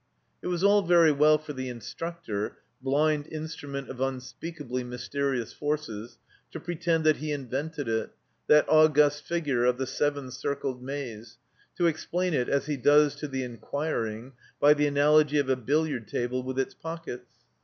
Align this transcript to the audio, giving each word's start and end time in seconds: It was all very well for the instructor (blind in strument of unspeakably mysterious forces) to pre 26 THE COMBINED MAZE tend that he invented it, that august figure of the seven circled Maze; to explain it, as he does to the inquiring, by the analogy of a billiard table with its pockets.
It 0.41 0.47
was 0.47 0.63
all 0.63 0.81
very 0.81 1.11
well 1.11 1.37
for 1.37 1.53
the 1.53 1.69
instructor 1.69 2.57
(blind 2.81 3.27
in 3.27 3.43
strument 3.43 3.87
of 3.87 4.01
unspeakably 4.01 4.83
mysterious 4.83 5.53
forces) 5.53 6.17
to 6.49 6.59
pre 6.59 6.73
26 6.73 6.85
THE 6.85 6.93
COMBINED 6.95 7.03
MAZE 7.03 7.05
tend 7.05 7.05
that 7.05 7.19
he 7.23 7.31
invented 7.31 7.87
it, 7.87 8.09
that 8.47 8.65
august 8.67 9.23
figure 9.27 9.63
of 9.63 9.77
the 9.77 9.85
seven 9.85 10.31
circled 10.31 10.81
Maze; 10.81 11.37
to 11.77 11.85
explain 11.85 12.33
it, 12.33 12.49
as 12.49 12.65
he 12.65 12.77
does 12.77 13.13
to 13.17 13.27
the 13.27 13.43
inquiring, 13.43 14.33
by 14.59 14.73
the 14.73 14.87
analogy 14.87 15.37
of 15.37 15.49
a 15.51 15.55
billiard 15.55 16.07
table 16.07 16.41
with 16.41 16.57
its 16.57 16.73
pockets. 16.73 17.29